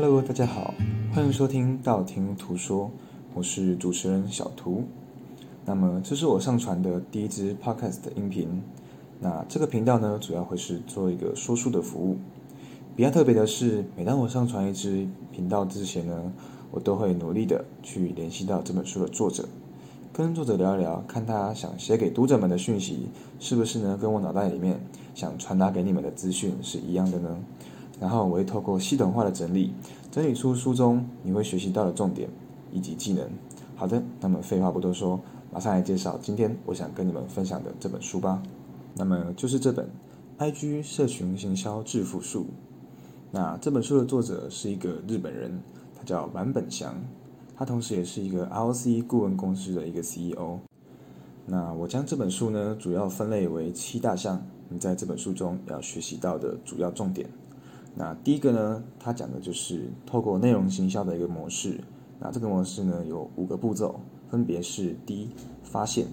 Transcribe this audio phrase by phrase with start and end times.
[0.00, 0.72] Hello，大家好，
[1.12, 2.88] 欢迎收听道听途说，
[3.34, 4.84] 我是主持人小图。
[5.64, 8.62] 那么，这是我上传的第一支 Podcast 的音频。
[9.18, 12.16] 那这个频道呢，主要会是做一个说书的服务。
[12.94, 16.32] 比较特别的是，每当我上传一支频道之前呢，
[16.70, 19.48] 我都会努力的去联系到这本书的作者，
[20.12, 23.08] 跟作者聊一聊，看他想写给读者们的讯息，
[23.40, 24.78] 是不是呢，跟我脑袋里面
[25.12, 27.36] 想传达给你们的资讯是一样的呢？
[28.00, 29.72] 然后我会透过系统化的整理，
[30.10, 32.28] 整理出书中你会学习到的重点
[32.72, 33.28] 以及技能。
[33.74, 35.20] 好的，那么废话不多说，
[35.52, 38.42] 马上来介绍今天我想跟你们分享的这本书吧。
[38.94, 39.88] 那么就是这本
[40.52, 42.42] 《IG 社群行销致富术》。
[43.30, 45.60] 那这本书的作者是一个日本人，
[45.96, 46.94] 他叫坂本祥，
[47.56, 50.58] 他同时也是一个 ROC 顾问公司的一个 CEO。
[51.46, 57.28] 那我将这本书呢，主要分类为七大项，你在这本书中要学习到的主要重点。
[57.98, 61.80] 那第一个呢，他讲的就是透过内容行销的一个模式。
[62.20, 63.98] 那这个模式呢，有五个步骤，
[64.30, 65.30] 分别是：：D，
[65.64, 66.06] 发现；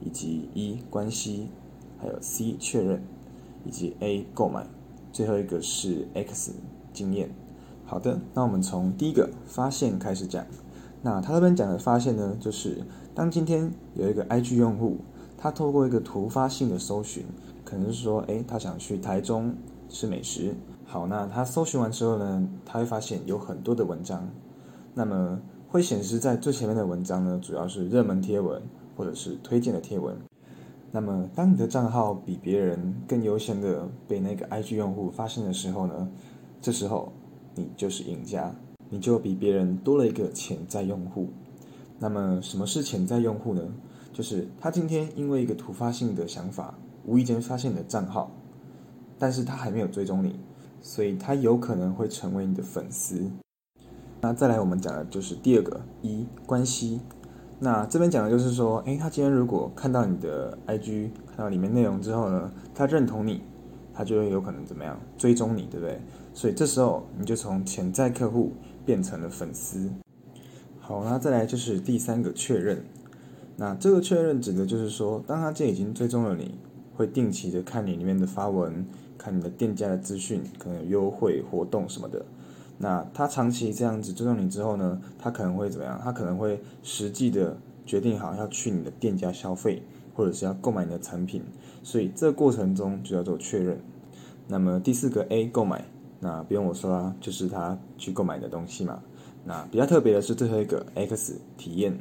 [0.00, 1.48] 以及一关系；
[1.98, 3.00] 还有 C 确认；
[3.66, 4.62] 以及 A 购买；
[5.12, 6.54] 最后一个是 X
[6.94, 7.30] 经验。
[7.84, 10.46] 好的，那我们从第一个发现开始讲。
[11.02, 12.78] 那他这边讲的发现呢，就是
[13.14, 14.96] 当今天有一个 IG 用户，
[15.36, 17.26] 他透过一个突发性的搜寻，
[17.62, 19.54] 可能是说，诶，他想去台中
[19.90, 20.54] 吃美食。
[20.90, 24.28] 好，那他搜寻完之后呢，他会发现有很多的文章，
[24.92, 28.60] 那么会显示在最前面的文章呢，主要是热门贴文
[28.96, 30.16] 或者是推荐的贴文。
[30.90, 36.08] 那么当你的账号比别人更优先的被那个 IG 用户发现的时候呢，
[36.60, 37.12] 这时候
[37.54, 38.52] 你就是赢家，
[38.88, 41.28] 你就比别人多了一个潜在用户。
[42.00, 43.62] 那么什么是潜在用户呢？
[44.12, 46.74] 就是他今天因为一个突发性的想法，
[47.06, 48.32] 无意间发现你的账号，
[49.20, 50.34] 但是他还没有追踪你。
[50.80, 53.30] 所以他有可能会成为你的粉丝。
[54.22, 57.00] 那再来，我们讲的就是第二个一关系。
[57.58, 63.42] 那这边讲的就是说，诶，他今天如果看到你的 IG，看到里面内容之后呢，他认同你，
[63.92, 66.00] 他就会有可能怎么样追踪你，对不对？
[66.32, 68.52] 所以这时候你就从潜在客户
[68.84, 69.90] 变成了粉丝。
[70.78, 72.84] 好，那再来就是第三个确认。
[73.56, 76.54] 那这个确认指的就是说，当他今天已经追踪了你，
[76.94, 78.86] 会定期的看你里面的发文。
[79.20, 82.24] 看你的店家的资讯，可能有优惠活动什么的。
[82.78, 86.00] 那他长期这样子追踪你之后呢，他可能会怎么样？
[86.02, 87.54] 他可能会实际的
[87.84, 89.82] 决定好要去你的店家消费，
[90.14, 91.42] 或者是要购买你的产品。
[91.82, 93.78] 所以这个过程中就叫做确认。
[94.48, 95.84] 那么第四个 A 购买，
[96.20, 99.02] 那不用我说啦，就是他去购买的东西嘛。
[99.44, 101.94] 那比较特别的是最后一个 X 体验。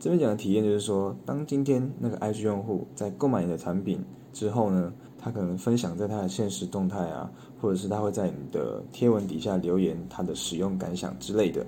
[0.00, 4.02] 这边讲的体验就是说，当今天那个 IG 用户在购买你的产品
[4.32, 4.90] 之后呢？
[5.24, 11.64] 他可能分享在他的现实动态啊，或者是他会在你的贴文底下留言他的使用感想之类的。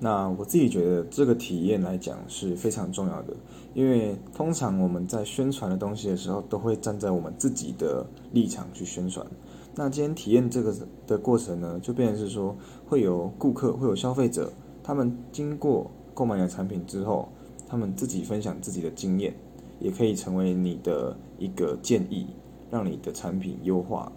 [0.00, 3.36] 那我自己觉得这个体验来讲是非常重要的，
[3.72, 9.24] 因为通常我们在宣传的东西的时候，都会站在我们自己的立场去宣传。
[9.76, 10.74] 那今天体验这个
[11.06, 17.28] 的过程呢，就变成是说会有顾客、会有消费者，他们经过购买了产品之后，
[17.68, 19.32] 他们自己分享自己的经验，
[19.80, 22.28] 也可以成为你的一个建议。
[22.72, 24.12] 让你的产品优化，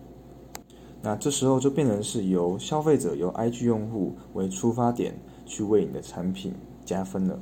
[1.01, 6.53] 那这时候就变成是由消费者、由 IG 用户为出发点去为你的产品
[6.85, 7.39] 加分了。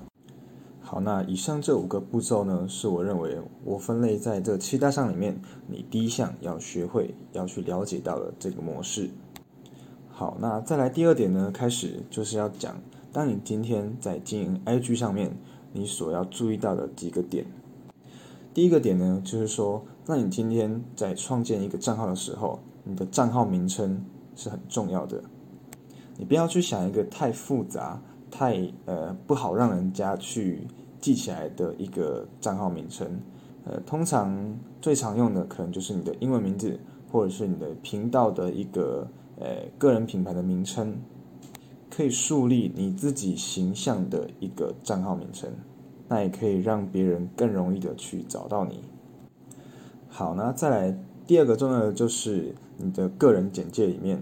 [0.79, 5.37] 好，那以上这五个步骤呢，是我认为我分类在这七大项里面，
[5.67, 9.09] 你第一项要学会、要去了解到的这个模式。
[10.07, 12.81] 好，那再来第二点呢，开始就是要讲，
[13.11, 15.35] 当你今天在经营 IG 上面，
[15.73, 17.45] 你所要注意到的几个点。
[18.53, 19.83] 第一个点呢，就是说。
[20.07, 24.03] 那你今天在创建一个账号的时候，你的账号名称
[24.35, 25.23] 是很重要的。
[26.17, 28.01] 你不要去想一个太复杂、
[28.31, 30.67] 太呃不好让人家去
[30.99, 33.07] 记起来的一个账号名称。
[33.63, 36.77] 呃，通常最常用的可能就是你的英文名字，
[37.11, 39.07] 或者是你的频道的一个
[39.39, 39.47] 呃
[39.77, 40.97] 个人品牌的名称，
[41.91, 45.47] 可以树立你自己形象的一个账号名称。
[46.11, 48.81] 那也可以让别人更容易的去找到你。
[50.09, 54.21] 好，那再来第二个重要的就是你的个人简介里面，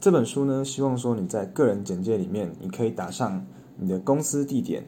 [0.00, 3.44] 这本书呢，希望说你在个人简介里面，你可以打上
[3.76, 4.82] 你的公司地点，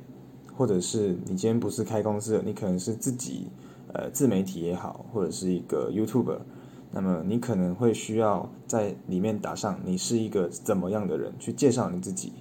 [0.57, 3.49] 或者是你今天不是开公司的，你可能是自己
[3.93, 6.39] 呃自媒体也好，或者是一个 YouTuber，
[6.93, 12.33] 那么你可能会需要在里面打上你是一个怎么样的人，去介绍你自己，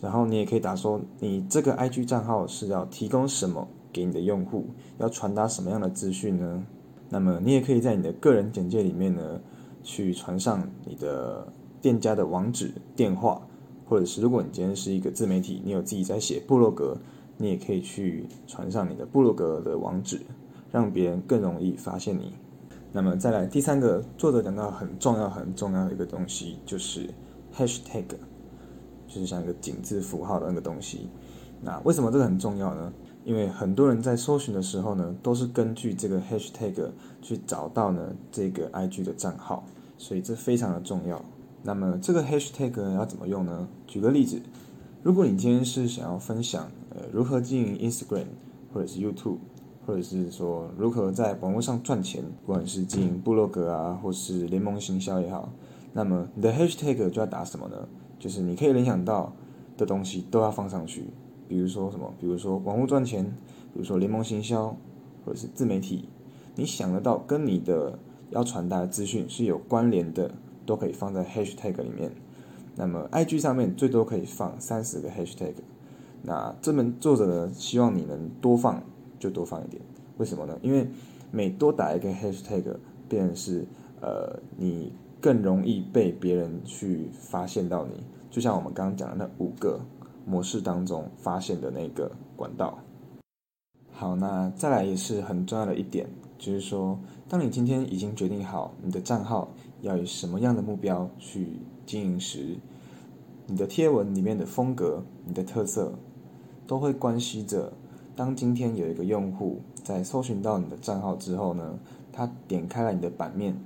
[0.00, 3.68] 然后你也可以打说你这个 IG 账号是要提供什么。
[3.92, 4.66] 给你的用户
[4.98, 6.64] 要传达什么样的资讯呢？
[7.08, 9.40] 那么你也可以在你的个人简介里面呢，
[9.82, 11.52] 去传上你的
[11.82, 13.42] 店家的网址、电话，
[13.88, 16.96] 或者是如果你今天是一个自媒体，你有自己在写部落格，
[17.36, 20.20] 你也可以去传上你的部落格的网址，
[20.70, 22.34] 让别人更容易发现你。
[22.92, 27.10] 那么再来第三个，作者讲到很重要很重要的一个东西，就是
[27.52, 28.04] hashtag，
[29.10, 31.10] 就是像一个井字符号的那个东西。
[31.60, 32.90] 那为什么这个很重要呢？
[33.24, 36.90] 因为很多人在搜寻的时候呢，都是根据这个 hashtag
[37.20, 39.64] 去找到呢这个 IG 的账号，
[39.98, 41.22] 所以这非常的重要。
[41.62, 43.68] 那么这个 hashtag 要怎么用呢？
[43.86, 44.40] 举个例子，
[45.02, 48.26] 如果你今天是想要分享呃如何经营 Instagram
[48.72, 49.38] 或者是 YouTube。
[49.86, 55.48] 或者是说如何在网络上赚钱，不管是经营部落格啊，或是联盟行销也好，
[55.94, 57.88] 那么你的 hashtag 就要打什么呢？
[58.20, 59.32] 就是你可以联想到
[59.76, 61.06] 的东西都要放上去，
[61.48, 63.24] 比如说什么，比如说网络赚钱，
[63.72, 64.76] 比如说联盟行销，
[65.24, 66.08] 或者是自媒体，
[66.54, 67.98] 你想得到跟你的
[68.30, 70.32] 要传达的资讯是有关联的，
[70.64, 72.12] 都可以放在 hashtag 里面。
[72.76, 75.54] 那么 IG 上面最多可以放三十个 hashtag，
[76.22, 78.80] 那这本作者呢，希望你能多放。
[79.18, 79.82] 就多放一点，
[80.16, 80.58] 为什么呢？
[80.62, 80.88] 因为
[81.30, 82.64] 每多打一个 hashtag，
[83.06, 83.66] 便是
[84.00, 88.02] 呃，你更容易被别人去发现到你。
[88.30, 89.80] 就像我们刚刚讲的那五个
[90.24, 92.78] 模式当中发现的那个管道。
[93.92, 96.08] 好，那再来也是很重要的一点，
[96.38, 99.52] 就是说，当你今天已经决定好你的账号
[99.82, 101.48] 要以什么样的目标去
[101.84, 102.56] 经营时，
[103.46, 105.92] 你的贴文里面的风格、你的特色，
[106.66, 107.72] 都会关系着。
[108.16, 111.78] 当今天有一个用户在搜寻到你的账号之后呢，
[112.12, 113.58] 他点开了你的版面、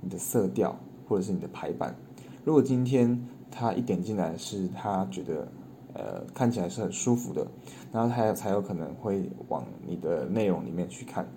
[0.00, 0.74] 你的色调
[1.12, 1.94] 或者是你的排版。
[2.42, 5.46] 如果今天他一点进来是他觉得
[5.92, 7.46] 呃看起来是很舒服的，
[7.92, 11.28] 然后他才有可能会往你的内容里面去看。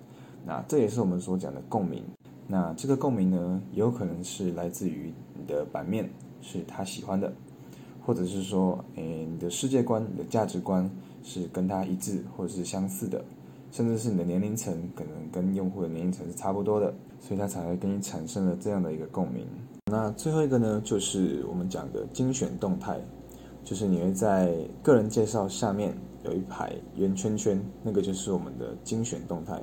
[0.46, 2.02] 那这也是我们所讲的共鸣。
[2.48, 6.08] 那这个共鸣呢，也有可能是来自于你的版面
[6.40, 7.30] 是他喜欢的，
[8.06, 10.90] 或者是说，诶，你的世界观、你的价值观。
[11.28, 13.20] 是跟他一致或者是相似的，
[13.72, 19.44] 甚至是你的年龄层可能跟用户的年龄层是差不多的，所以他才会跟你产生了这样的一个共鸣。
[19.88, 23.00] 那最后一个呢，就是我们讲的精选动态，
[23.64, 24.52] 就是你会在
[24.82, 29.62] 个人介绍下面有一排圆圈圈，那个就是我们的精选动态。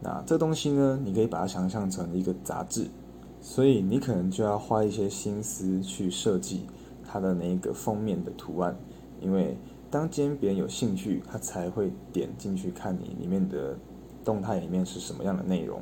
[0.00, 2.86] 那这东西呢，你可以把它想象成一个杂志，
[3.42, 6.62] 所以你可能就要花一些心思去设计
[7.06, 8.74] 它的那个封面的图案，
[9.20, 9.56] 因为。
[9.90, 13.78] 当今天别人有兴趣，他才会点进去看你里面的
[14.24, 15.80] 动态里面是什么样的内容，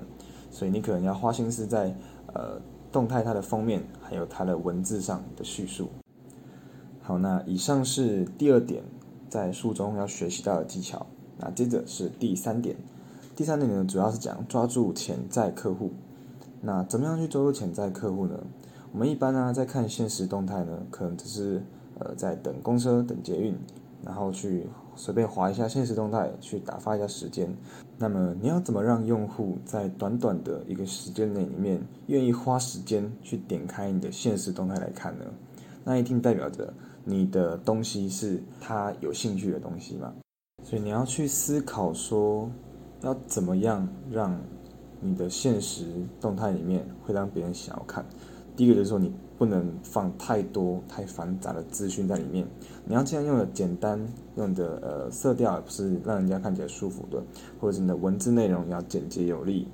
[0.50, 1.96] 所以你可能要花心思在
[2.34, 2.60] 呃
[2.92, 5.88] 动态它的封面还有它的文字上的叙述。
[7.00, 8.84] 好，那以上是第二点
[9.28, 11.06] 在书中要学习到的技巧。
[11.38, 12.76] 那接着是第三点，
[13.34, 15.90] 第三点呢主要是讲抓住潜在客户。
[16.60, 18.38] 那怎么样去抓住潜在客户呢？
[18.92, 21.62] 我们一般呢在看现实动态呢，可能只是
[21.98, 23.58] 呃在等公车、等捷运。
[24.04, 27.54] 然后去随便划一下现实动态，去打发一下时间。
[27.98, 35.24] 那么你要怎么让用户在短短的一个时间内里面，愿意花时间去点开你的现实动态来看呢？
[35.84, 36.72] 那一定代表着
[37.04, 40.12] 你的东西是他有兴趣的东西嘛？
[40.62, 42.50] 所以你要去思考说，
[43.00, 44.40] 要怎么样让
[45.00, 45.86] 你的现实
[46.20, 48.04] 动态里面会让别人想要看。
[48.62, 49.12] 第一个就是说你。
[49.38, 52.46] 不能放太多太繁杂的资讯在里面，
[52.84, 54.00] 你要尽量用的简单，
[54.36, 57.20] 用的呃色调不是让人家看起来舒服的，
[57.58, 59.66] 或者是你的文字内容要简洁有力，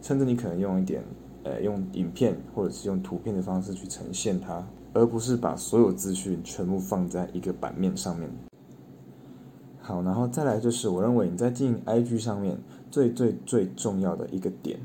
[0.00, 1.04] 甚至你可能用一点
[1.42, 8.30] 呃用影片或者是用图片的方式去呈现它，而不是把所有资讯全部放在一个版面上面。
[9.82, 12.56] 好，然后再来就是我认为你在经营 IG 上面
[12.90, 14.80] 最最最重要的一个点。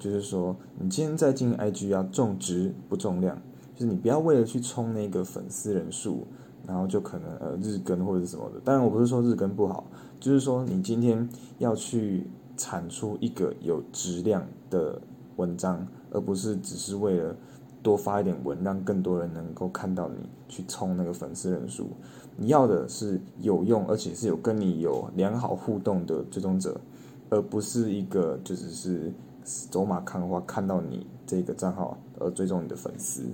[0.00, 3.40] 就是说，你今天在进 IG 要重质不重量，
[3.74, 6.26] 就是你不要为了去冲那个粉丝人数，
[6.66, 8.58] 然后就可能呃日更或者什么的。
[8.64, 9.84] 当然，我不是说日更不好，
[10.18, 11.28] 就是说你今天
[11.58, 12.26] 要去
[12.56, 14.98] 产出一个有质量的
[15.36, 17.36] 文章，而不是只是为了
[17.82, 20.16] 多发一点文，让更多人能够看到你
[20.48, 21.90] 去冲那个粉丝人数。
[22.38, 26.80] 你要的是有用，而且是有跟你有良好互动的追踪者，
[27.28, 29.12] 而不是一个就只是。
[29.44, 33.24] 走马看花，看到你这个账号而追踪你的粉丝。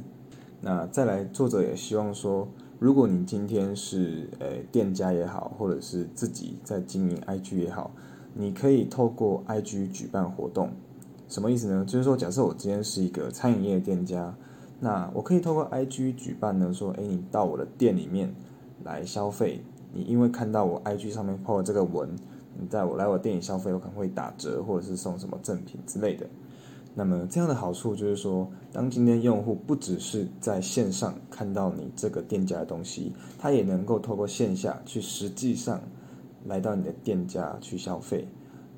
[0.61, 2.49] 那再来，作者也希望说，
[2.79, 7.91] 如果你今天是呃店家也好，或者是自己在经营 IG 也好，
[8.35, 10.71] 你可以透过 IG 举办活动。
[11.29, 11.85] 什么意思呢？
[11.85, 14.35] 就是说，假设我今天是一个餐饮业店家，
[14.81, 18.35] 那我可以透过 IG 举办呢，说，哎，你到我的店里面
[18.83, 19.61] 来消费，
[19.93, 22.09] 你因为看到我 IG 上面破了这个文。
[22.59, 26.27] 你在我来我店里消费，有可能会打折，或者是送什么赠品之类的。
[26.95, 35.81] 那么这样的好处就是说，当今天用户不只是在线上看到你这个店家的东西，他也能够透过线下去实际上
[36.47, 38.27] 来到你的店家去消费。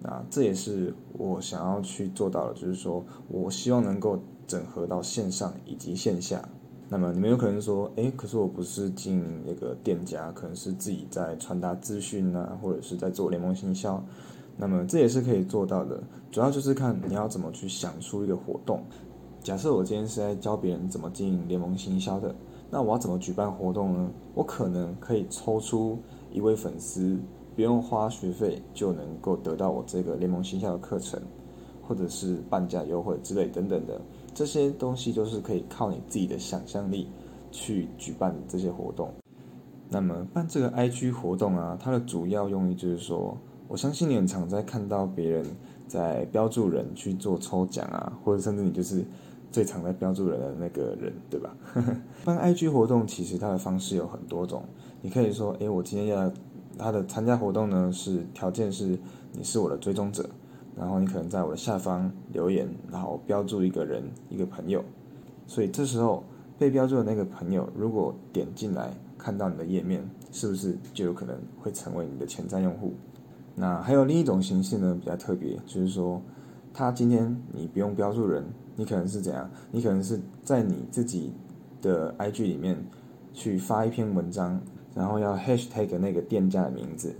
[0.03, 6.49] 那这也是我想要去做到的，就是说我希望能够整合到线上以及线下。
[6.91, 14.03] 那么你们有可能说，诶，可是我不是进那个店家，可能是自己在传达资讯啊，或者是在做联盟行销。
[14.57, 18.83] 那么这也是可以做到的，主要就是看你要怎么去想出一个活动。
[19.41, 22.35] 假设我今天是在教别人怎么经营联盟行销的，
[22.71, 24.11] 那我要怎么举办活动呢？
[24.35, 25.99] 我可能可以抽出
[26.33, 27.17] 一位粉丝，
[27.55, 31.21] 不用花学费就能够得到我这个联盟行销的课程，
[31.83, 34.01] 或者是半价优惠之类等等的，
[34.39, 37.09] 这些东西都是可以靠你自己的想象力
[37.51, 39.13] 去举办这些活动。
[39.91, 43.37] 那么办这个 IG 活动啊，它的主要用意就是说。
[43.67, 45.45] 我相信你很常在看到别人
[45.87, 49.05] 在标注人去做抽奖啊，或者甚至你就是
[49.53, 51.55] 最常在标注人的那个人，对吧？
[52.25, 54.63] 办 IG 活动其实它的方式有很多种，
[55.03, 56.33] 你可以说，诶，我今天要
[56.79, 58.99] 他的参加活动呢，是条件是
[59.33, 60.27] 你是我的追踪者，
[60.79, 64.85] 然后你可能在我的下方留言，然后标注一个人一个朋友，
[65.47, 66.23] 所以这时候
[66.57, 72.95] 被标注的那个朋友如果点进来看到你的页面，是不是就有可能会成为你的潜在用户？
[73.57, 76.23] 那还有另一种形式呢，比较特别，就是说，
[76.73, 78.45] 他今天你不用标注人，
[78.77, 79.51] 你可能是怎样？
[79.73, 81.33] 你可能是在你自己
[81.83, 82.77] 的 IG 里面
[83.33, 84.61] 去发一篇文章，
[84.95, 87.17] 然后要 Hashtag 那个店家的名字，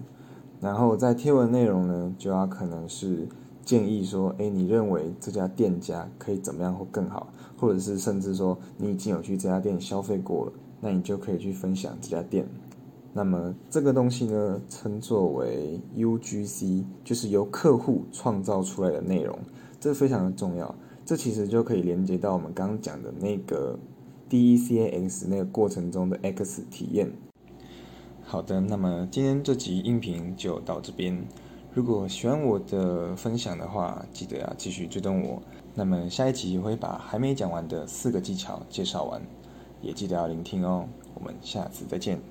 [0.61, 3.27] 然后在贴文内容呢，就要可能是
[3.69, 12.49] 建议说，哎，你认为这家店家可以怎么样或更好，或者是甚至说你已经有去这家店消费过了，那你就可以去分享这家店。
[13.13, 19.39] 那么这个东西呢，称作为 UGC，就是由客户创造出来的内容，
[19.79, 20.75] 这非常的重要。
[21.05, 23.79] 这其实就可以连接到我们刚刚讲的那个
[24.31, 27.13] DECAX 那个过程中的 X 体验。
[28.23, 31.23] 好的，那么今天这集音频就到这边。
[31.79, 35.41] 如果喜欢我的分享的话，记得要继续追踪我。
[35.77, 39.23] 那么下一集会把还没讲完的四个技巧介绍完，
[39.81, 40.89] 也记得要聆听哦。
[41.15, 42.21] 我们下次再见。